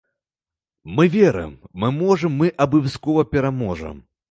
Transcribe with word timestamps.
Мы 0.83 1.07
верым, 1.15 1.51
мы 1.83 1.91
можам, 1.99 2.35
мы 2.41 2.51
абавязкова 2.67 3.29
пераможам. 3.37 4.05